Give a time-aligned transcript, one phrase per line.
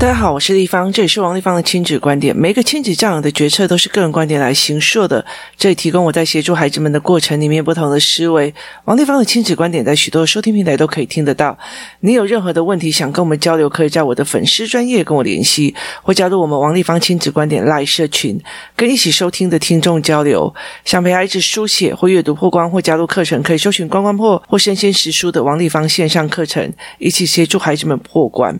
[0.00, 2.34] 大家好，我是丽芳，这里是王立芳的亲子观点。
[2.34, 5.22] 每个亲子教养的决策都是个人观点来形塑的，
[5.58, 8.54] 这里提供我在协助孩子们的过程里面不同的思维。
[8.86, 11.58] 王立芳的亲子观点在许多收听平台都可以听得到。
[12.00, 18.40] 你有任何的问题想跟我们交流，可以在我的粉丝专业跟我联系，或加入我们王立芳亲子观点 li 社群，
[18.74, 20.54] 跟一起收听的听众交流。
[20.86, 28.58] 想陪孩子书写或阅读破关，或加入课程，可以搜寻“关关破”或“生鲜识书”的王立芳线上课程，一起协助孩子们破关。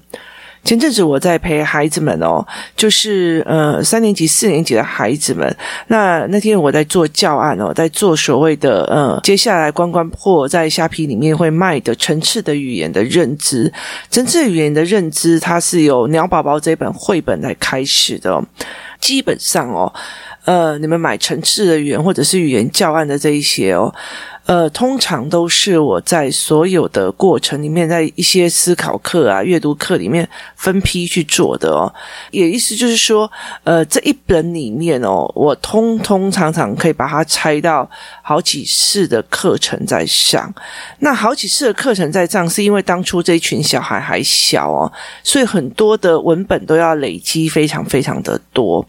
[0.62, 2.46] 前阵子我在陪孩子们哦，
[2.76, 5.56] 就是呃三年级、四年级的孩子们。
[5.88, 13.72] 那那天我在做教案哦，在做所谓的呃，接下来关关破在虾皮里面会卖的层次的语言的认知，
[14.10, 18.42] 层次语言的认知，它是由鸟宝宝这本绘本来开始的。
[19.00, 19.90] 基本上哦，
[20.44, 23.92] 呃，你们买层次的语言或者是语言教案的这一些哦。
[24.50, 31.94] 呃，通常都是我在所有的过程里面，在一些思考课啊、阅读课里面分批去做的哦。
[32.32, 33.30] 也意思就是说，
[33.62, 37.88] 呃，这一本里面哦，我通通常常可以把它拆到
[38.22, 40.52] 好几次的课程在上。
[40.98, 44.92] 那好几次的课程在上，是因为当初这一群小孩还小哦，
[45.22, 48.84] 所以很多的文本都要累积非常非常的多。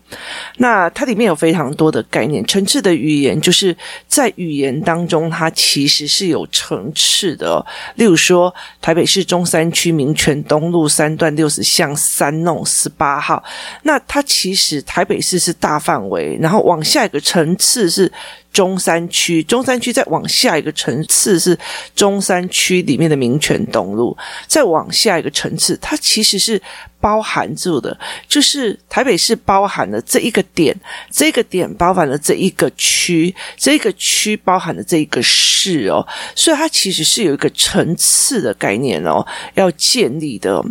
[0.58, 5.51] 那它里面有非常多的概念，层次的语言就是在语言当中它。
[5.52, 13.44] 其实是有层次的，例如说台北市中山区民权东路三段六十巷三弄十八号，
[13.84, 18.12] 那它其实台北市是大范围，然后往下一个层次是。
[18.52, 21.58] 中山区，中山区再往下一个层次是
[21.96, 24.16] 中山区里面的民权东路，
[24.48, 26.62] 再往下一个层次，它其实是
[27.00, 30.76] 包含住的，就是台北市包含了这一个点，
[31.10, 36.06] 这个点包含了这一个区，这个区包含了这一个市哦，
[36.36, 40.64] 所以它其实是有一个层次的概念哦，要建立的，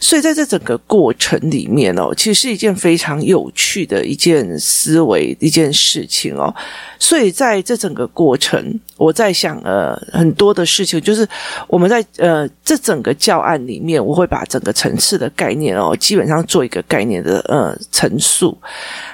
[0.00, 6.52] 所以在这整个过程里面哦，其实是一件非常有趣的一件思维一件事情哦，
[6.98, 7.27] 所以。
[7.30, 11.26] 在这整个过程，我在想呃很多的事情，就是
[11.66, 18.56] 我们在呃这整个教案里面，我会把整个层次的概念哦，基本上做一个概念的呃陈述。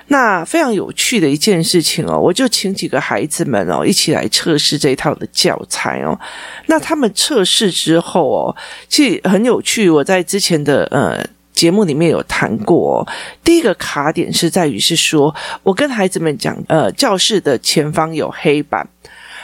[0.08, 6.18] 那非常有趣的一件事情哦，我就请几个孩子们哦一起来测试这一套的教材哦。
[6.66, 8.56] 那他们测试之后哦，
[8.88, 9.88] 其实很有趣。
[9.88, 11.24] 我在之前的呃。
[11.54, 13.06] 节目里面有谈过哦，
[13.44, 18.86] 第一个卡点是在于是说，我跟孩子们讲，呃，教室的前方有黑板，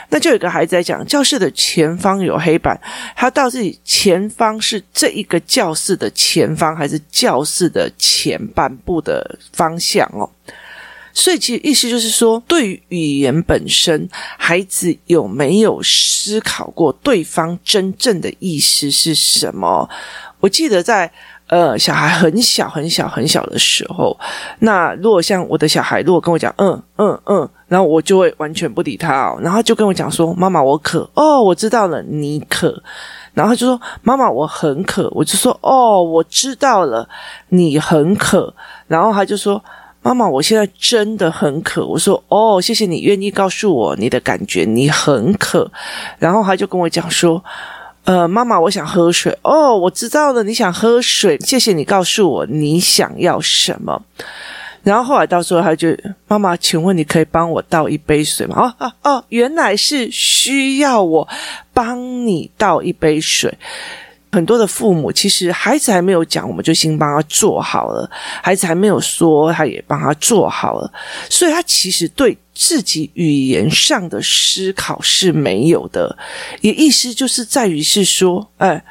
[0.09, 2.79] 那就有一个孩子在讲，教室的前方有黑板，
[3.15, 10.29] 他到底前方是这一个教室的前方，还是教室的前半部的方向哦？
[11.13, 14.07] 所以其实意思就是说，对于语言本身，
[14.37, 19.89] 孩子有没有思考过对方真正的意思是什么？
[20.41, 21.09] 我记得在。
[21.51, 24.17] 呃，小孩很小很小很小的时候，
[24.59, 32.81] 那如果像我的小孩，如果跟我讲嗯嗯嗯，然后我就会完全不理他哦，然后就跟我讲说：“妈妈，我渴。”哦，我知道了，你渴。
[33.33, 37.05] 然后就说：“妈妈，我很渴。”我就说：“哦，我知道了，
[37.49, 38.53] 你很渴。”
[38.87, 39.61] 然后他就说
[40.01, 45.69] ：“妈妈，我现在真的很渴。”我说：“哦，谢谢你愿意告诉我你的感觉，你很渴。”
[46.17, 47.43] 然后他就跟我讲说。
[48.05, 49.37] 呃，妈妈，我想喝水。
[49.43, 51.37] 哦，我知道了，你想喝水。
[51.39, 54.01] 谢谢你告诉我你想要什么。
[54.83, 55.95] 然后后来到时候，他就
[56.27, 58.73] 妈妈，请问你可以帮我倒一杯水吗？
[58.79, 61.27] 哦哦，原来是需要我
[61.73, 63.55] 帮你倒一杯水。
[64.31, 68.09] 很多的父母其实孩子还没有讲，我们就先帮他做好了；
[68.41, 70.91] 孩子还没有说，他也帮他做好了。
[71.29, 72.37] 所以他其实对。
[72.53, 76.15] 自己语言上的思考是没有的，
[76.59, 78.83] 也意思就是在于是说，哎。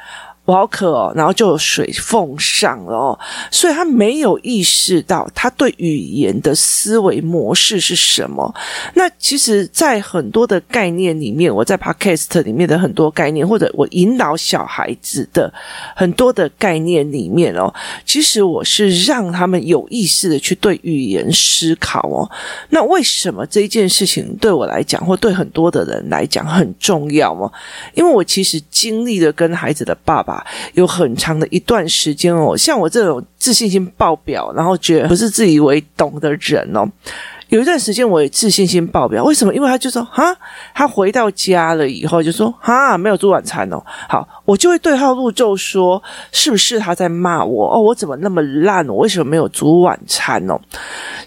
[0.43, 3.19] 我好渴哦，然后就有水奉上了哦，
[3.51, 8.53] 所以他没有意识到他对语言的思维模式是什么。
[8.95, 15.53] 那其实，在很多的概念里面，我在 Podcast 里面的很多概念，或者我引导小孩子的
[15.95, 17.71] 很多的概念里面哦，
[18.03, 22.29] 其实我是让他们有意识的去对语言思考哦。
[22.69, 27.49] 那为什么这一件事情对我来讲，或对很多的人来讲很重要吗？
[27.93, 30.30] 因为我其实经历了跟孩子的爸爸。
[30.73, 36.87] 有很长的一段时间哦，像我这种自信心爆表，然后觉得不是自以为懂的人哦，
[37.51, 39.21] 有一段时间我也自信心爆表。
[39.25, 39.53] 为什么？
[39.53, 40.23] 因为他就说哈，
[40.73, 43.83] 他回到家了以后就说哈，没有煮晚餐哦。
[44.07, 46.01] 好，我就会对号入座说，
[46.31, 47.75] 是不是他在骂我？
[47.75, 48.87] 哦，我怎么那么烂？
[48.87, 50.57] 我为什么没有煮晚餐哦？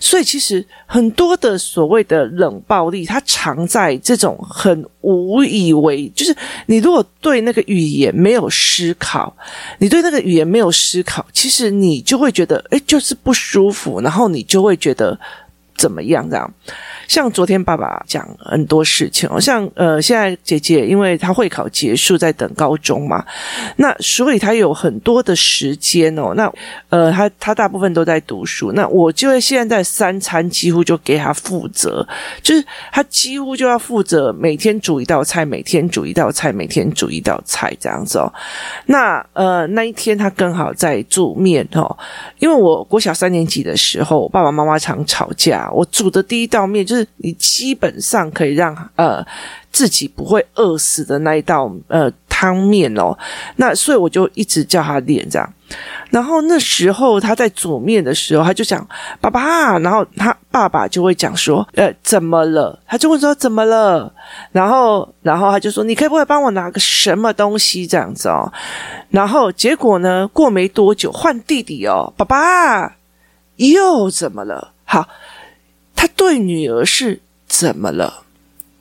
[0.01, 6.35] 所以其实很多的所谓的冷暴力，它藏在这种很无以为，就是
[6.65, 9.37] 你如果对那个语言没有思考，
[9.77, 15.19] 你对那个语言没有思考，其实你就会觉得，诶，就是不舒服，然后你就会觉得
[15.77, 16.53] 怎么样这样。
[17.09, 23.25] 像昨天爸爸讲很多事情哦，像呃，现在姐姐因为她会考结束，在等高中嘛，
[23.77, 26.33] 那所以她有很多的时间哦。
[26.35, 26.51] 那
[26.89, 32.07] 呃，她她大部分都在读书，那我就会现在三餐几乎就给她负责，
[32.43, 38.33] 就是她几乎就要负责每天煮一道菜，每天煮一道菜，每天煮一道菜这样子哦。
[38.87, 41.97] 那呃，那一天她刚好在煮面哦，
[42.39, 46.94] 因为我国小三年级的时候，爸爸妈妈常吵架，我煮的第一道面就。
[46.95, 49.25] 是你基本上可以让呃
[49.73, 53.17] 自己不会饿死的那一道呃汤面哦，
[53.57, 55.53] 那所以我就一直叫他练这样。
[56.11, 58.87] 然后那时候他在煮面的时候，他就讲
[59.21, 62.79] 爸爸，然后他爸爸就会讲说呃怎么了？
[62.87, 64.13] 他就会说怎么了？
[64.53, 68.53] 然后然后他就说你可以不可以帮我拿个什么东西这样子哦？
[69.11, 72.97] 然后结果呢，过没多久换弟弟哦，爸爸
[73.57, 74.73] 又怎么了？
[74.85, 75.09] 好。
[76.05, 78.25] 他对女儿是怎么了？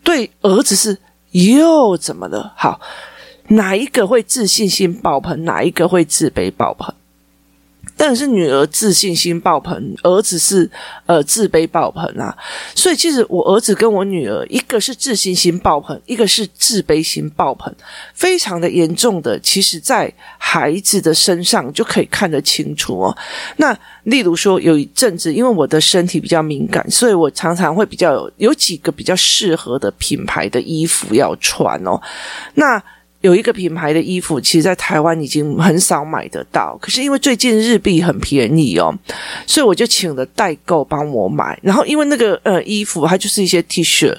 [0.04, 0.98] 对儿子是
[1.32, 2.52] 又怎么了？
[2.58, 2.82] 好，
[3.48, 5.46] 哪一个会自信心爆棚？
[5.46, 6.94] 哪一个会自卑爆棚？
[7.96, 10.70] 但是女儿自信心爆棚，儿子是
[11.06, 12.36] 呃自卑爆棚啊。
[12.76, 17.74] 所以其实我儿子跟我女儿，一个是自信心爆棚，一个是自卑心爆棚，
[18.14, 19.40] 非常的严重的。
[19.40, 23.18] 其实，在孩子的身上就可以看得清楚哦。
[23.58, 32.00] 那例如说，有一阵子，因为我的身体比较敏感，所以我常常会比较有有几个比较适合的品牌的衣服要穿哦。
[32.56, 32.82] 那
[33.24, 36.78] 有一个品牌的衣服，其实，在台湾已经很少买得到。
[36.82, 38.94] 可是因为最近日币很便宜哦，
[39.48, 41.58] 所以我就请了代购帮我买。
[41.64, 44.14] 然后因为那个呃衣服，它就是一些 T 恤，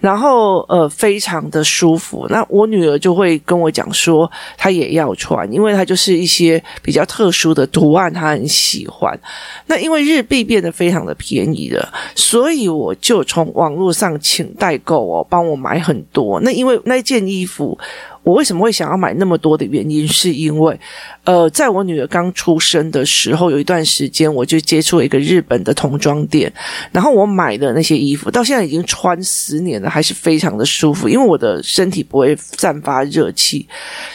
[0.00, 2.26] 然后呃非常的舒服。
[2.28, 9.18] 那我女儿就会跟我讲说，她也要穿，因为它就是一些比较特殊的图案，她很喜欢。
[9.64, 16.38] 那因为日币变得非常的便宜了，所以我就从网络上请代购哦，帮我买很多。
[16.40, 17.78] 那因为那件衣服。
[18.22, 20.78] 我为什么会想要买那么多的原因，是因为，
[21.24, 26.52] 呃，在我女儿刚出生的时候，有一段时间我就接触一个日本的童装店，
[26.92, 33.66] 然后我买的那些衣服，到现在已经穿十年了，还是非常的舒服，因为我的身体不会散发热气，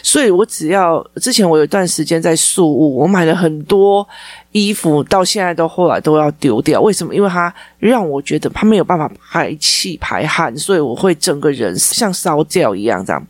[0.02, 4.08] 所以我只要之前我有一段时间在宿务，我买了很多
[4.54, 7.14] 衣服，到现在都后来都要丢掉，为什么？
[7.14, 13.28] 因为它让我觉得它没有办法排气排汗，所以我会整个人像烧掉一样这样。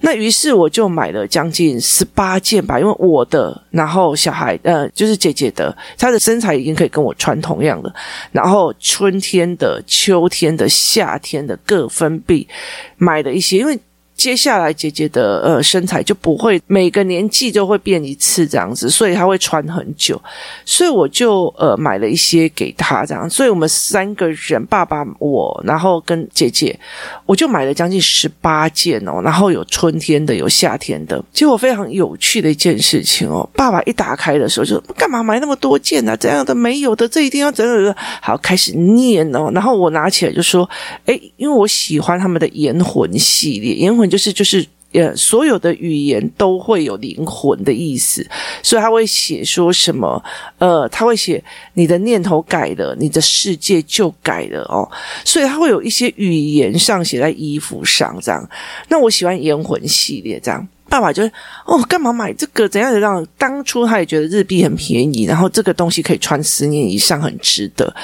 [0.00, 7.94] 那于是我就买了将近十八件吧，因为我的，然后小孩，呃，就是姐姐的，她的身材已经可以跟我穿同样的，
[8.32, 12.48] 然后春天的、秋天的、夏天的各分必
[12.96, 13.78] 买了一些，因为。
[14.20, 20.20] 接下来姐姐的呃身材就不会每个年纪就会变一次这样子，所以她会穿很久，
[20.66, 26.78] 所以我就呃买了一些给她这样，所以我们三个人，爸爸我，然后跟姐姐，
[27.24, 31.24] 我就买了将近十八件哦，然后有春天的，有夏天的。
[31.32, 36.06] 结果非常有趣的一件事情哦，爸爸一打开的时候就干嘛买那么多件？
[36.06, 36.14] 啊？
[36.14, 37.96] 这样的没有的，这一定要怎样怎样。
[38.20, 40.68] 好，开始念哦，然后我拿起来就说，
[41.06, 44.09] 哎，因为我喜欢他们的言魂系列，言魂。
[44.10, 48.26] 就是就是呃，所有的语言都会有灵魂的意思，
[48.60, 50.20] 所以他会写说什么
[50.58, 51.40] 呃，他会写
[51.74, 54.90] 你的念头改了，你的世界就改了哦。
[55.24, 58.50] 所以他会有一些语言上写在衣服上这样。
[58.88, 60.66] 那我喜欢言魂系列这样。
[60.88, 61.22] 爸爸就
[61.66, 62.68] 哦，干嘛买这个？
[62.68, 63.24] 怎样怎样？
[63.38, 67.94] 当初他也觉得日币很便宜，然后这个东西可以穿十年以上，很值得。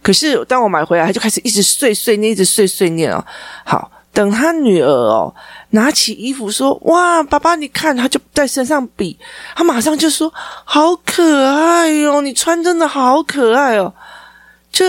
[0.00, 3.26] 可是当我买回来，他就开始一直碎碎念，一直碎碎念哦。
[3.64, 3.90] 好。
[4.10, 5.32] 等他女儿哦，
[5.70, 9.16] 拿起衣服说：“哇，爸爸，你看！”他就在身上比，
[9.54, 10.32] 他马上就说
[10.64, 13.92] ：“好可爱哟，你穿真的好可爱哦。”
[14.72, 14.84] 就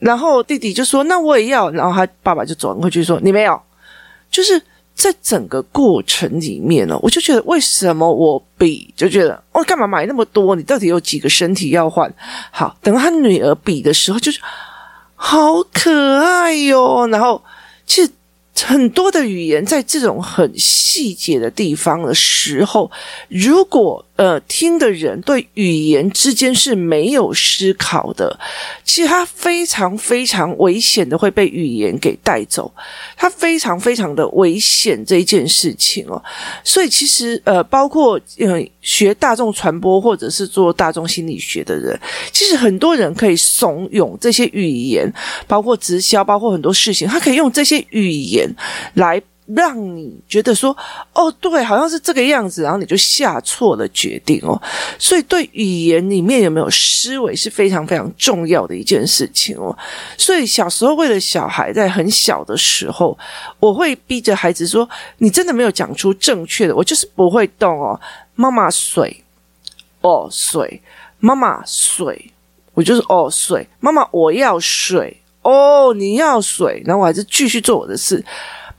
[0.00, 3.60] 然后弟弟就说：“那我也要。”然后他爸爸就转过去说：“你没有。”
[4.32, 4.60] 就是
[4.96, 10.56] 在整个过程里面哦，我就觉得为什么我比就觉得哦，干嘛买那么多？
[10.56, 12.12] 你到底有几个身体要换？
[12.50, 14.40] 好，等他女儿比的时候，就是
[15.14, 17.06] 好可爱哟。
[17.06, 17.40] 然后
[17.86, 18.10] 其实。
[18.54, 22.90] 很多的语言在这种很细节的地方的时候，
[23.28, 28.38] 如果呃听的人对语言之间是没有思考的，
[28.84, 32.72] 其实他非常非常危险的会被语言给带走，
[33.16, 36.22] 他非常非常的危险这一件事情哦。
[36.62, 41.98] 所以其实呃，包括呃学大众传播或者是做大众心理学的人，
[42.30, 45.12] 其实很多人可以怂恿这些语言，
[45.48, 48.48] 包括直销，包括很多事情，他可以用这些语言
[48.94, 49.20] 来。
[49.46, 50.74] 让你觉得说
[51.12, 54.60] 哦，对，好像是这个样子，然后你就下错了决定哦。
[54.98, 59.76] 所以，对语言里面有没有思维是非常非常重要的一件事情哦。
[60.16, 63.18] 所以，小时候为了小孩在很小的时候，
[63.58, 68.00] 我会逼着孩子说：“你真的没有讲出正确的，我就是不会动哦。”
[68.34, 69.22] 妈妈水，
[70.00, 70.80] 哦水，
[71.18, 72.30] 妈妈水，
[72.74, 78.24] 我就是哦水，妈妈我要水，哦你要水，然后我还是继续做我的事。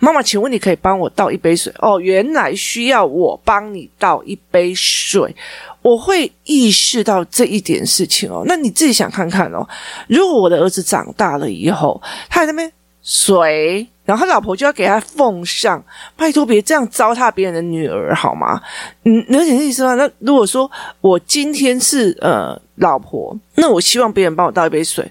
[0.03, 1.73] 妈妈，请问你可以帮我倒一杯水？
[1.79, 5.33] 哦，原来需要我帮你倒一杯水，
[5.81, 8.43] 我会意识到这一点事情哦。
[8.45, 9.65] 那你自己想看看哦，
[10.09, 12.69] 如果我的儿子长大了以后，他在那边
[13.01, 15.81] 水，然后他老婆就要给他奉上，
[16.17, 18.61] 拜托别这样糟蹋别人的女儿好吗？
[19.05, 19.95] 嗯，能懂意思吗？
[19.95, 20.69] 那如果说
[20.99, 25.09] 我今天是呃老婆，那我希望别人帮我倒一杯水。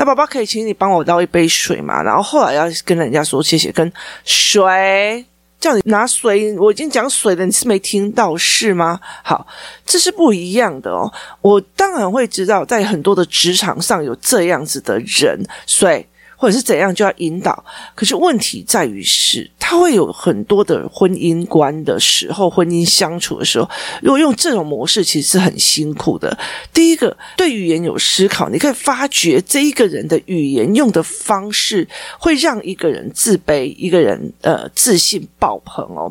[0.00, 2.02] 那爸爸可以请你帮我倒一杯水吗？
[2.02, 3.92] 然后后来要跟人家说谢谢，跟
[4.24, 5.22] 水
[5.60, 8.98] 叫你拿水，我已经讲水了，你是没听到是吗？
[9.22, 9.46] 好，
[9.84, 11.12] 这是不一样的哦。
[11.42, 16.06] 我当然会知道，在很多的职场上有这样子的人，水。
[16.40, 17.62] 或者是怎样就要引导，
[17.94, 23.68] 可是问题在于是，他会有很多的婚姻观的时候，婚姻相处的时候，
[24.00, 26.34] 如果用这种模式，其实是很辛苦的。
[26.72, 31.86] 第一个，对语言有思考，你可以发觉这一个人的语言用的方式，
[32.18, 36.10] 会让一个人自卑，一个人呃自信爆棚哦。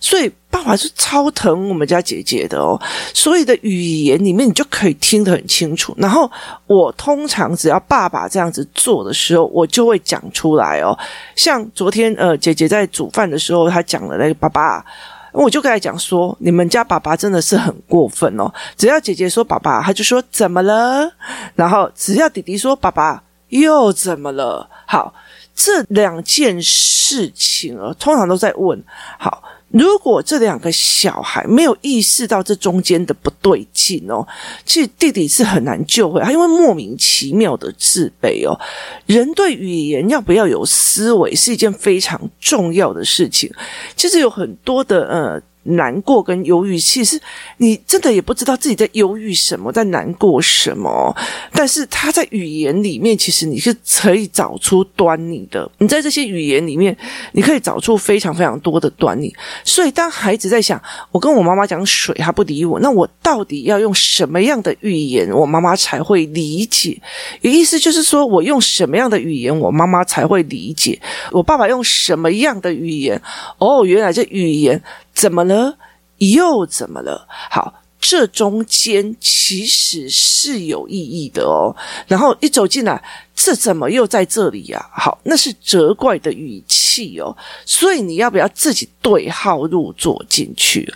[0.00, 2.78] 所以爸爸是超疼我们家姐姐的哦，
[3.14, 5.94] 所以的语言里面你就可以听得很清楚。
[5.96, 6.30] 然后
[6.66, 10.96] 我通常只要爸爸这样子做的时候，我就会讲出来哦。
[11.34, 14.84] 像昨天呃姐姐在煮饭的时候，她讲了那个爸爸，
[15.32, 18.52] 我就跟她讲说，你们家爸爸真的是很过分哦。
[18.76, 21.10] 只要姐姐说爸爸，他就说怎么了？
[21.56, 24.68] 然后只要弟弟说爸爸，又怎么了？
[24.86, 25.14] 好，
[25.56, 28.80] 这两件事情啊，通常都在问
[29.18, 29.42] 好。
[29.72, 34.26] 如果这两个小孩没有意识到这中间的不对劲哦，
[34.64, 38.58] 其实弟弟是很难救回，他因为莫名其妙的自卑哦。
[39.06, 43.50] 人对语言要不要有思维是一件非常重要的事情。
[43.96, 45.42] 其实有很多的呃。
[45.64, 47.20] 难过跟忧郁，其实
[47.58, 51.14] 你真的也不知道自己在忧郁什么，在难过什么。
[51.52, 55.70] 但是他在语言里面，其实你是可以找出端倪的。
[55.78, 56.96] 你在这些语言里面，
[57.32, 59.32] 你可以找出非常非常多的端倪。
[59.64, 67.00] 所以，当孩子在想，我跟我妈妈讲水，他不理我，那我到底要用什么样的语言，我妈妈才会理解？
[67.42, 71.00] 有意思就是说，我用什么样的语言，我妈妈才会理解？
[71.30, 73.20] 我爸爸用什么样的语言？
[73.58, 74.82] 哦，原来这语言。
[75.14, 75.76] 怎么了？
[76.18, 77.26] 又怎么了？
[77.50, 81.74] 好，这中间其实是有意义的哦。
[82.06, 83.02] 然后一走进来。
[83.34, 84.86] 这怎么又在这里呀？
[84.92, 90.86] 好，那是责怪的语气哦，所以你要不要自己对号入座进去？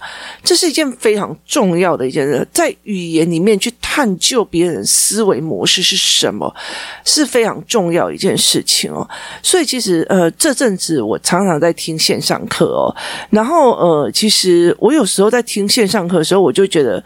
[0.45, 6.55] 这是一件非常重要的一件事，在语言里面去探究别人思维模式是什么，
[7.03, 9.09] 是非常重要一件事情哦。
[9.43, 12.95] 所以其实呃，这阵子我常常在听线上课哦，
[13.31, 17.03] 然后呃，其实我有时候在听线上课的时候，我就觉得。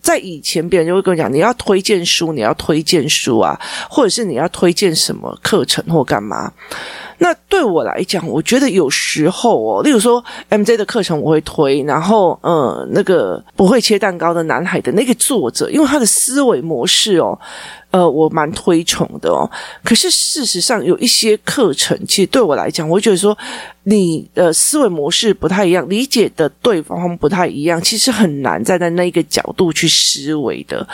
[0.00, 6.50] 在以前，别人就会跟我讲，你要推荐书，你要推荐书啊，或者是你要推荐什么课程或干嘛。
[7.18, 17.38] 那对我来讲，我觉得有时候哦，例如说 MJ 的课程我会推，然后呃，那个不会切蛋糕的男孩的那个作者，因为他的思维模式哦。
[17.90, 19.50] 呃，我蛮推崇的哦。
[19.82, 23.34] 可是事实上，有一些课程，其实对我来讲，我觉得说
[23.84, 30.86] 你的思维模式不太一样，理解的对方不太一样，其实很难站在那一个角度去思维的。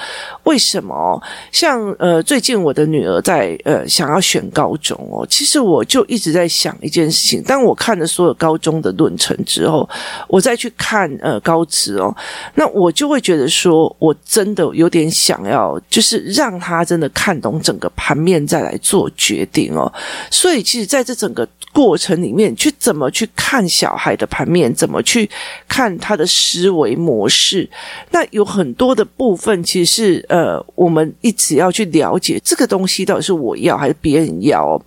[0.45, 1.21] 为什么？
[1.51, 7.43] 像呃，最近我的女儿在呃想要选高中哦，其实我就一直在想一件事情。
[7.43, 9.89] 当我看了所有高中的论程之后，
[10.29, 12.15] 我再去看呃高职哦，
[12.55, 16.85] 那我就会觉得说，我真的有点想要，就是让他。
[16.85, 19.91] 真的看懂整个盘面再来做决定哦，
[20.31, 25.29] 所以其实在这整个过程里面，去怎么去看小孩的盘面，怎么去
[25.67, 27.67] 看他的思维模式，
[28.11, 34.83] 那有很多的部分，其实是呃，我们一直要去了解这个东西到底是我要还是别人要哦。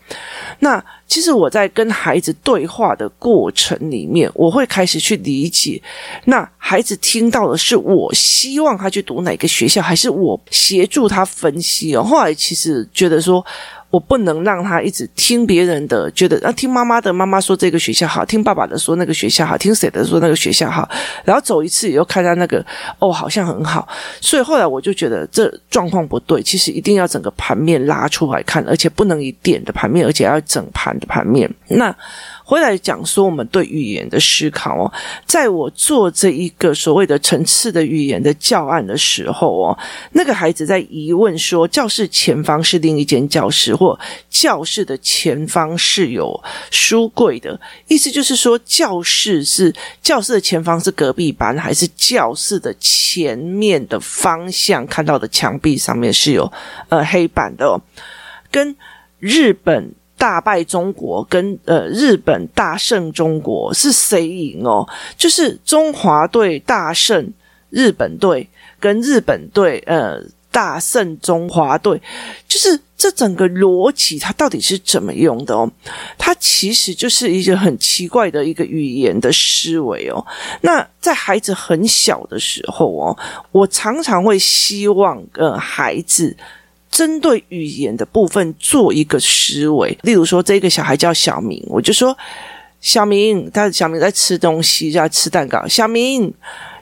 [0.59, 5.81] 那其实我在跟孩子对话的过程里面，我会开始去理解，
[6.25, 12.03] 那孩子听到的是我希望他去读哪个学校，还是我协助他分析哦。
[12.03, 13.43] 后来其实觉得说。
[13.89, 20.87] 我不能让他一直听别人的，觉得啊，听妈妈的，妈妈说这个学校好，听爸爸的说那个学校好，听谁的说那个学校好，
[21.23, 22.63] 然后走一次以后看到那个
[22.99, 23.87] 哦，好像很好，
[24.19, 31.49] 所以后来我就觉得这状况不对，其实一定要整个盘面拉出来看，而且不能一点的盘面，而且要整盘的盘面。
[31.67, 31.95] 那。
[32.49, 34.89] 回来讲说我们对语言的思考哦，
[35.25, 39.77] 在我做这一个所谓的层次的语言的教案的时候哦，
[40.13, 43.97] 那个孩子在疑问说，教室前方是另一间教室，或
[44.29, 56.51] 教室的前方是有书柜的，意思就是说，教室是教室的前方是隔壁班，还是教室的前面的方向看到的墙壁上面是有
[56.89, 57.79] 呃黑板的哦，
[58.51, 58.75] 跟
[59.19, 59.93] 日本。
[60.19, 64.83] 大败中国跟呃日本大胜中国是谁赢哦？
[65.15, 67.31] 就是中华队大胜
[67.69, 70.19] 日本队，跟日本队呃
[70.57, 72.01] 大胜中华队，
[72.47, 75.71] 就是这整个逻辑它到底是怎么用的哦？
[76.17, 80.25] 它其实就是一个很奇怪的一个语言的思维哦。
[80.61, 83.15] 那在孩子很小的时候哦，
[83.51, 86.35] 我常常会希望呃孩子。
[86.89, 92.17] 针对语言的部分做一个思维，例如说，这个小孩叫小明，我就说
[92.79, 95.67] 小明，他小明在吃东西，在吃蛋糕。
[95.67, 96.33] 小明，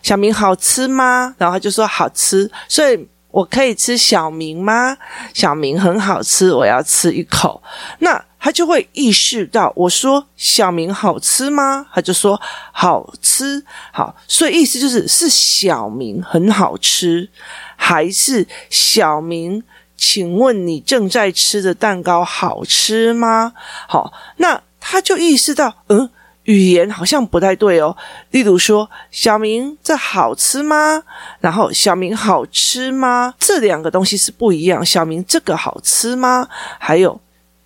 [0.03, 1.36] 小明好吃吗？
[1.39, 3.05] 然后他就说好吃，所以
[3.36, 4.98] 我可以吃小明吗？
[5.34, 7.62] 小明很好吃，我要吃一口。
[8.00, 11.86] 那他就会意识到，我说小明好吃吗？
[11.94, 12.39] 他就说
[12.72, 13.62] 好吃。
[13.92, 17.30] 好，所以意思就是是小明很好吃，
[17.75, 19.62] 还是小明？
[19.98, 23.51] 请问你正在吃的蛋糕好吃吗？
[23.89, 26.10] 好，那他就意识到，嗯，
[26.46, 27.96] 语言好像不太对哦。
[28.32, 31.04] 例如说，小明这好吃吗？
[31.40, 33.36] 然后小明好吃吗？
[33.38, 34.84] 这两个东西是不一样。
[34.84, 36.48] 小明这个好吃吗？
[36.80, 37.22] 还有。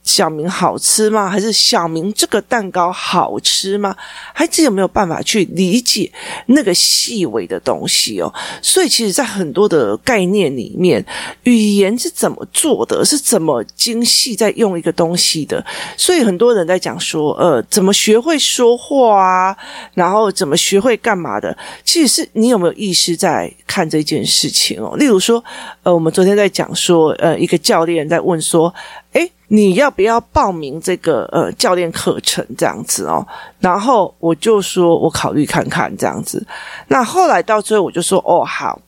[0.10, 1.30] 小明好吃吗？
[1.30, 3.96] 还是小明这个蛋糕好吃吗？
[4.34, 6.12] 孩子有没有办法去理解
[6.48, 8.34] 那个细微的东西哦？
[8.60, 11.06] 所以，其实，在很多的概念里面，
[11.44, 13.06] 语言是怎么做的？
[13.06, 15.64] 是怎么精细在用一个东西的？
[15.96, 19.56] 所以，很多人在讲说，呃，怎么学会说话啊？
[19.94, 21.56] 然后，怎么学会干嘛的？
[21.86, 24.96] 其实是你有没有意识在看这件事情哦？
[24.98, 25.44] 例如说，
[25.84, 28.74] 呃，我们昨天在讲说，呃，一个教练在问说，
[29.14, 29.32] 诶。
[29.52, 33.26] 你要不要报名这个呃教练课程这样子哦？
[33.60, 36.46] 然后我就说我考虑看看这样子。
[36.88, 38.80] 那后来到最后我就说哦好。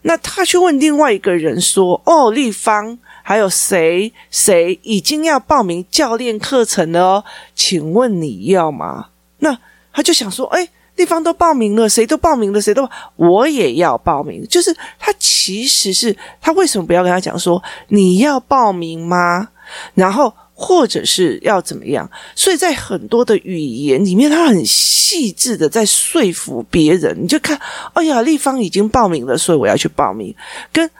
[0.00, 7.24] 那他去问另外一个人说哦丽芳还有谁谁已经要报名教练课程了哦？
[7.54, 9.08] 请问你要吗？
[9.40, 9.58] 那
[9.92, 14.42] 他就想说哎丽芳都报名了，谁都报名了，谁都我也要报名。
[14.48, 19.50] 就是他其实是他为什么不要跟他讲说你要报名吗？
[19.94, 22.10] 然后，或者是要怎么样？
[22.34, 27.16] 所以在很多的语言里面，他很细致的在说服别人。
[27.22, 27.58] 你就看，
[27.94, 30.34] 哎呀，丽芳已经报名了，所以我要去报名。
[30.72, 30.90] 跟，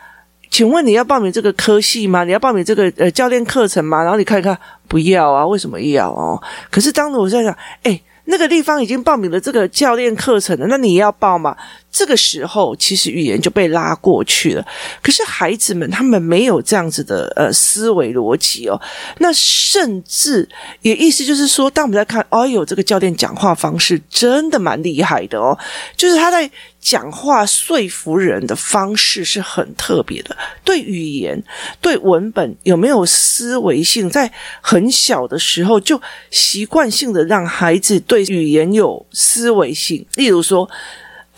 [0.49, 2.23] 请问你要报名这个科系吗？
[2.23, 4.01] 你要报名这个呃教练课程吗？
[4.01, 6.41] 然后你看一看，不要啊，为什么要哦？
[6.71, 8.01] 可是当时我在想，哎。
[8.31, 11.57] 那个地方已经报名了这个教练课程了，那你要报吗？
[11.91, 14.65] 这个时候其实语言就被拉过去了。
[15.01, 18.79] 可是孩子们他们没有这样子的呃思维逻辑哦。
[19.17, 20.47] 那甚至
[20.81, 25.57] 也意思就是说，当我们在看，哎呦，这个教练讲话方式真的蛮厉害的哦，
[25.95, 26.49] 就是他在。
[26.81, 31.43] 讲话说服人的方式是很特别的，对语言、
[31.81, 40.03] 对文本有没有思维性，在很小的时候就习惯性的让孩子对语言有思维性。
[40.15, 40.67] 例如说，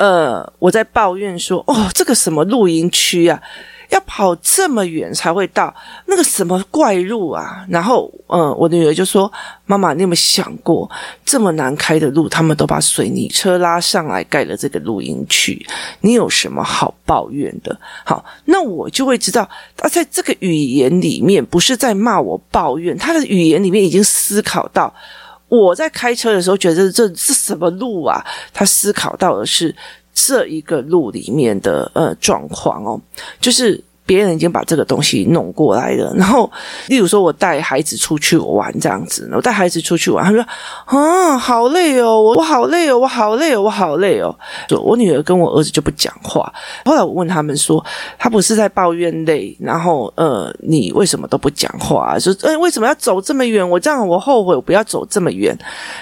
[0.02, 3.40] 呃，我在抱怨说，哦，这个什么露营区啊。
[3.92, 7.66] 要跑这么远才会到那个什么怪路啊！
[7.68, 9.30] 然后，嗯，我的女儿就说
[9.68, 10.90] ：“妈妈，你有没有想过，
[11.26, 15.66] 这么难开的路，他们都把水泥车拉上来盖了这个露营区，
[16.00, 24.94] 你有什么好抱怨的？”好，那我就会知道，他在这个语言里面不是在骂我抱怨，他的语言里面已经思考到，
[25.52, 28.26] 我在开车的时候觉得这是什么路啊？
[28.52, 29.76] 他思考到的是。
[30.14, 33.00] 这一个路里面的呃状况哦，
[33.40, 36.14] 就是别人已经把这个东西弄过来了。
[36.16, 36.52] 然后，
[36.88, 40.46] 例如说我带孩子出去玩这样子，我带孩子出去玩，他说
[40.86, 44.36] ：“啊，好累哦，我我好累哦，我好累哦，我好累哦。”
[44.68, 46.52] 就我女儿跟我儿子就不讲话。
[46.86, 47.84] 后来我问他们说
[48.20, 52.18] ：“他不是在抱怨累，然后呃，你为什么都不讲话？
[52.20, 53.68] 说呃，为什么要走这么远？
[53.68, 55.58] 我这样我后悔，我不要走这么远。”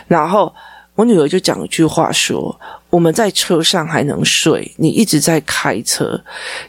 [0.08, 0.54] 然后。
[1.00, 2.54] 我女儿就讲一句话说
[2.92, 6.22] ：“我们在车上还能睡，你一直在开车，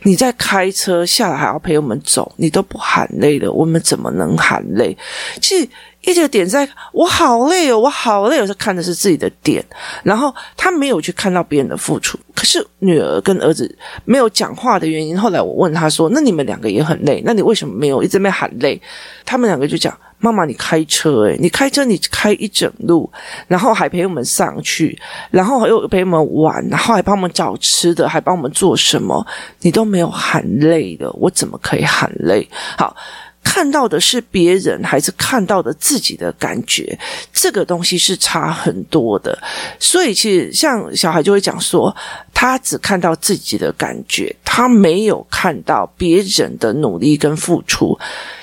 [0.05, 4.97] 你在开车下来还要陪我们走，你都不喊累了，我们怎么能喊累？”
[5.43, 5.69] 其实
[6.03, 9.64] 一直点在我好累哦，我好累哦，是看的是自己的点，
[10.05, 12.16] 然后他没有去看到别人的付出。
[12.33, 18.81] 可是女儿跟儿子没有讲话的原因，后来我问他说：“那你们两个也很累，那你为什么没有一直没喊累？”
[19.27, 19.93] 他们两个就讲。
[20.21, 23.11] 妈妈，你开车诶，你开车，你开一整路，
[23.49, 24.97] 然后还陪我们上去，
[25.31, 29.27] 然后又陪我们玩，然后还帮我们找吃的，还帮我们做什么？
[29.61, 32.47] 你都没有喊累的，我怎么可以喊累？
[32.77, 32.95] 好，
[33.43, 36.99] 看到的是别人，还是看到的自己的感觉？
[37.33, 39.37] 这个东西是差很多的。
[39.79, 41.97] 所以，其实像小孩就会讲说，
[42.35, 47.99] 他只看到自己的感觉，他没有看到别人的努力跟付出。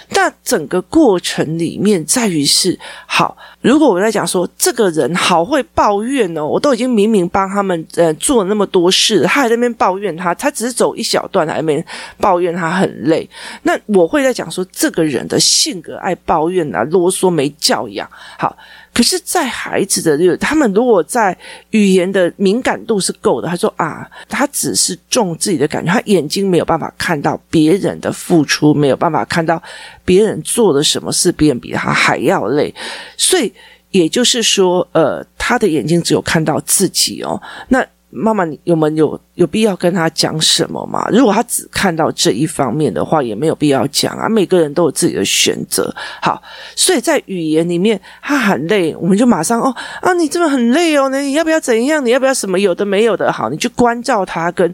[0.09, 3.37] 那整个过程里面，在于是好。
[3.61, 11.83] 如果我在讲说这个人好会抱怨哦，我都已经明明帮他们呃做了那么多事，他还在那边抱怨他，他只是走一小段，还没
[12.19, 13.29] 抱怨他很累。
[13.63, 18.09] 那我会在讲说这个人的性格爱抱怨啊，啰嗦没教养。
[18.37, 18.55] 好。
[18.97, 21.37] 可是，在孩子的就，他们如果在
[21.69, 29.61] 语言的敏感度是够的，他说啊，他只是重自己的感觉，他眼睛没有办法看到别人的付出，没有办法看到
[30.03, 32.73] 别人做了什么事，别人比他还要累，
[33.15, 33.53] 所以
[33.91, 37.85] 也就是说，呃，他的眼睛只有看到自己哦，那。
[38.09, 41.07] 妈妈，你有没有有必要跟他讲什么吗？
[41.11, 44.29] 如果他只看到这一方面的话，也没有必要讲啊。
[44.29, 45.93] 每个人都有自己的选择。
[46.21, 46.41] 好，
[46.75, 52.03] 所以在语言里面，他很累，我们就马上哦啊，你真的很累哦，那你要不要怎样？
[52.05, 52.57] 你要不要什么？
[52.59, 54.73] 有的没有的，好，你去关照他跟。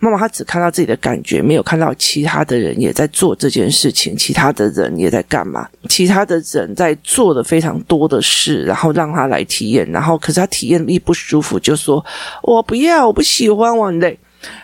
[0.00, 5.68] 妈妈，她只看到自己的感觉，没有看到其他的人也在做这件事情，其他的人也在干嘛？
[5.88, 12.04] 其他的人在做的非常多的事，然后让他来体验，然后可是他体验一不舒服，就说
[12.42, 14.18] ：“我不要，我不喜欢，我很累。”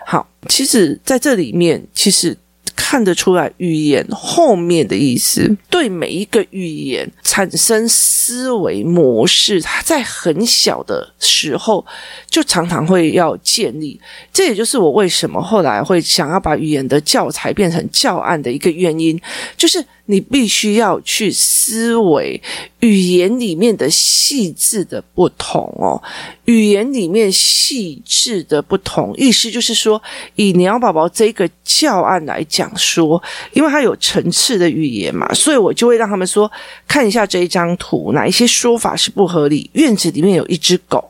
[0.05, 2.37] 好，其实在这里面，其实。
[2.76, 11.84] 看得出来语言后面的意思，对每一个语言产生思维模式，它在很小的时候
[12.28, 13.98] 就常常会要建立。
[14.32, 19.20] 这也就是我为什么后来会想要把语言的教材变成教案的一个原因，
[19.56, 19.84] 就是。
[20.06, 22.40] 你必须要去思维
[22.80, 26.00] 语言里面的细致的不同哦，
[26.44, 30.00] 语言里面细致的不同，意思就是说，
[30.36, 36.50] 以鸟宝宝这个教案来讲说，因为它有层次的语言嘛，所以我就会让他们说，
[36.86, 39.68] 看一下这一张图，哪一些说法是不合理。
[39.72, 41.02] 院子里面有一只狗，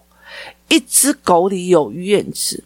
[0.69, 2.63] 一只狗里有院子，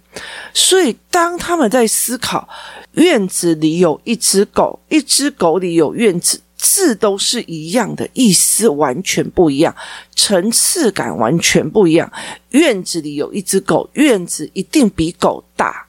[0.55, 2.49] 所以当他们在思考。
[2.95, 9.75] 院子里有一只狗，一只狗里有院子，字都是一样的，意思完全不一样，
[10.17, 12.13] 层次感完全不一样。
[12.51, 15.87] 院子里有一只狗，院子一定比狗大。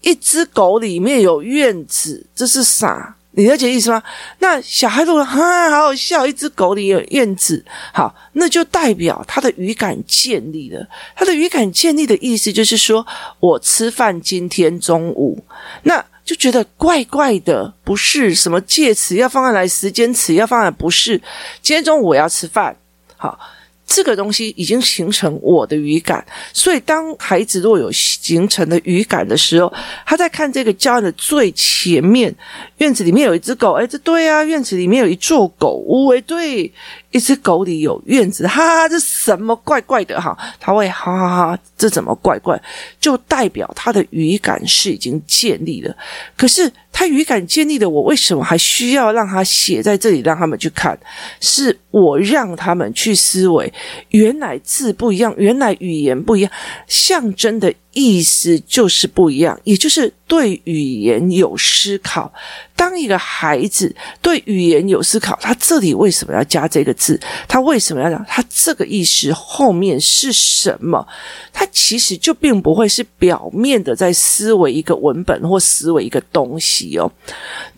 [0.00, 3.16] 一只狗里面有院子，这是啥？
[3.36, 4.02] 你了解意思吗？
[4.38, 6.26] 那小孩如果哈，好好笑。
[6.26, 10.86] 一只狗里有院子，好，那就代表他的语感建立了。
[11.14, 13.06] 他的语感建立的意思就是说，
[13.40, 15.44] 我吃饭今天中午
[15.82, 16.04] 那。
[16.24, 21.20] 就觉得怪怪的，不是什么介词要放在来，时间词要放在，不是。
[21.60, 22.74] 今天中午我要吃饭，
[23.18, 23.38] 好。
[23.86, 27.92] 这个东西已经形成我的语感，所以当孩子若有
[28.24, 29.70] 形成的语感的时候，
[30.06, 32.34] 他在看这个教案的最前面，
[32.78, 36.72] 院子里面有一只狗，哎，这对啊，院子里面有一座狗屋，哎，对，
[37.10, 40.34] 一只狗里有院子，哈哈，这什么怪怪的哈？
[40.58, 42.58] 他会哈哈哈，这怎么怪怪？
[42.98, 45.94] 就代表他的语感是已经建立了，
[46.34, 46.72] 可是。
[46.96, 50.96] 他语感建立的，我为什么还需要让他写在这里，让他们去看？
[51.40, 53.72] 是我让他们去思维，
[54.10, 56.52] 原来字不一样，原来语言不一样，
[56.86, 57.74] 象征的。
[57.94, 62.32] 意思就是不一样，也就是对语言有思考。
[62.76, 67.18] 当一个孩子对语言有思考，他这里为什么要加这个字？
[67.46, 68.24] 他为什么要讲？
[68.28, 71.06] 他这个意思后面是什么？
[71.52, 77.10] 他其实就并不会是表面的在思维一个文本或思维一个东西哦。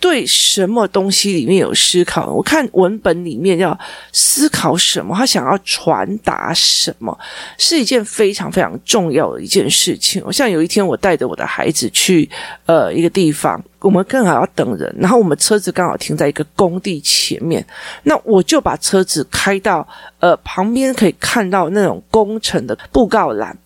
[0.01, 2.33] 对什么东西里面有思考？
[2.33, 3.79] 我看文本里面要
[4.13, 7.17] 思考什么，他想要传达什么，
[7.59, 10.25] 是一件非常非常重要的一件事情。
[10.33, 12.29] 像有一天，我带着我的孩子去
[12.65, 13.63] 呃一个地方。
[13.87, 17.65] 我们刚好要等人，然后我们车子刚好停在一个工地前面，
[18.03, 19.87] 那我就把车子开到
[20.19, 23.57] 呃旁边，可以看到那种工程的布告栏，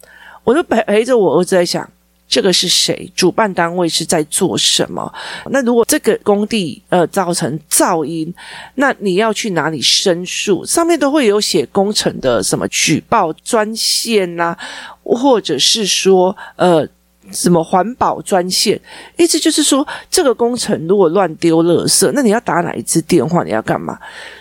[0.45, 1.89] 我就陪陪着我儿子在想。
[2.29, 3.11] 这个是谁？
[3.17, 5.11] 主办单位是在做什么？
[5.51, 8.33] 那如果这个工地呃造成噪音，
[8.75, 10.63] 那你要去哪里申诉？
[10.67, 14.59] 上面都会有写工程的什么举报专线呐、啊，
[15.03, 16.87] 或者是说呃。
[17.33, 18.81] 什么环保专线？
[19.17, 23.43] 意思就是说，这个工程如果乱丢垃圾，那你要打哪一支电话？
[23.45, 23.99] 你要干嘛？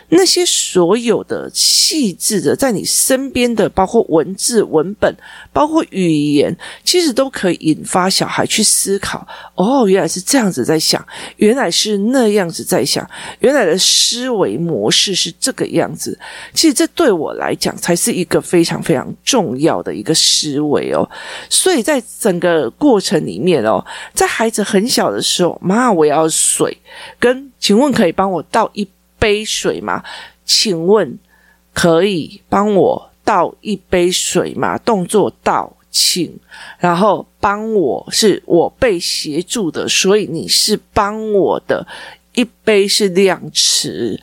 [0.10, 5.16] 那些所有的细致的，在你身边的，包括文字、文本，
[5.54, 9.28] 包括语言，其实都可以引发小孩去思考。
[9.56, 11.06] 哦，原来是这样子在想，
[11.38, 13.08] 原来是那样子在想，
[13.40, 16.18] 原来的思维模式是这个样子。
[16.54, 21.08] 其实这对我来讲，才是一个非常非常重要的一个思维哦。
[21.50, 26.76] 所以在整个过程里面哦，在孩子很小的时候，妈，我要水，
[27.20, 28.88] 跟请问可以帮我倒一
[29.20, 30.04] 杯水吗？
[30.46, 31.20] 请问
[31.74, 34.78] 可以帮我倒一杯水吗？
[34.80, 36.36] 动作倒，请，
[36.80, 41.86] 然后帮我是我被协助的，所以你是帮我的，
[42.34, 44.20] 一杯是量词，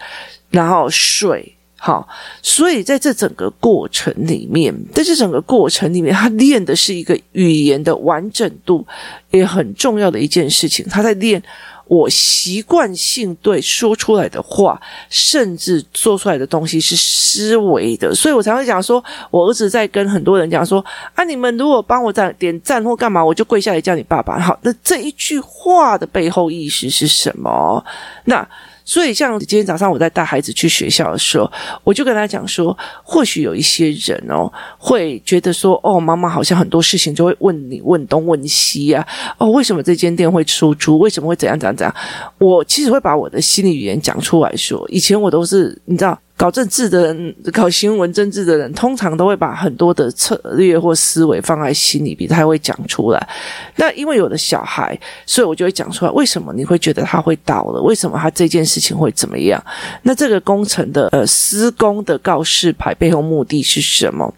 [0.50, 1.52] 然后水。
[1.78, 2.08] 好，
[2.42, 8.84] 所以在这整个过程里面，在这整个过程里面，他练的是一个语言的完整度，
[9.30, 10.84] 也很重要的一件事情。
[10.88, 11.40] 他在练
[11.88, 24.38] 我习惯性对说出来的话，甚至做出来的东西是思维的，所以我才会讲说，我儿子在跟很多人讲说啊，你们如果帮我赞点赞或干嘛，我就跪下来叫你爸爸。
[24.38, 27.84] 好，那这一句话的背后意思是什么？
[28.24, 28.48] 那。
[28.86, 31.50] 所以，像今天早上我在带孩子去学校的时候，
[31.84, 39.06] 我就跟他讲说，或许有一些人哦，会觉得说，哦，妈妈好像很多事情就会问你问东问西啊，
[39.38, 40.98] 哦，为什么这间店会出租？
[40.98, 41.94] 为什么会怎样怎样怎样？
[42.38, 46.18] 我其实会把我的心理语言讲出来说，以前我都是你知道。
[46.36, 53.28] 搞政治的人，搞新闻政治的人，通常都会把很多的策略或思维放在心里，比他会讲出来。
[53.76, 56.10] 那因为有的小孩，所以我就会讲出来。
[56.10, 57.80] 为什么你会觉得他会倒了？
[57.80, 59.62] 为什么他这件事情会怎么样？
[60.02, 64.32] 那这个工程的呃施工的告示牌背后目的是什么？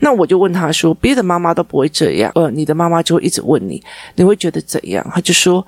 [0.00, 3.80] 那我就问他说：别的妈妈都不会这样，呃，你的妈妈就会一直问你，
[4.16, 5.06] 你会觉得怎样？
[5.14, 5.64] 他就说。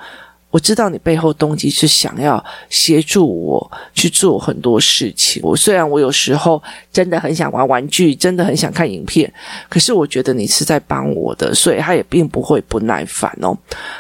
[0.52, 5.42] 我知道你背后动机是想要协助我去做很多事情。
[5.42, 6.62] 我虽然我有时候
[6.92, 9.32] 真的很想玩玩具，真的很想看影片，
[9.68, 13.56] 可是我觉得你是在帮我的，所以他也并不会不耐烦哦。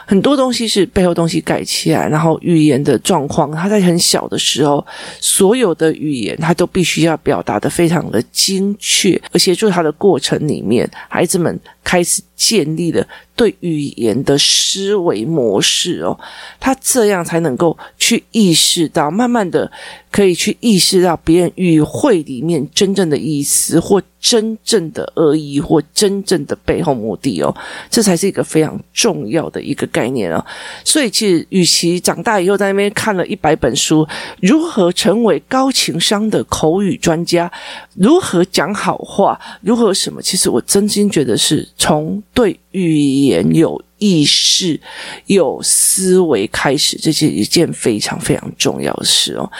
[0.06, 4.86] 很多东西是背后东西盖起来，然后语言的状况，他在很小的时候，
[5.20, 16.18] 所有的语言他都必须要表达得非常的精确，而协助他的过程里面，孩子们开始建立了对语言的思维模式哦，
[16.60, 19.70] 他这样才能够去意识到，慢慢的
[20.10, 24.02] 可以去意识到别人语汇里面真正的意思或。
[24.22, 27.52] 真正的恶意或真正的背后目的哦，
[27.90, 30.46] 这才是一个非常重要的一个概念哦。
[30.84, 34.06] 所以，其实与其长大以后在那边看了一百本书，
[34.40, 37.50] 如何成为高情商的口语专家，
[37.96, 44.80] 如何讲好话，如何什么，其实我真心觉得是从对语言有意识、
[45.26, 49.50] 有思维开始，这是一件非常非常重要的事哦。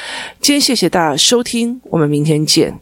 [0.41, 2.75] 今天谢谢大家收听，我们明天见。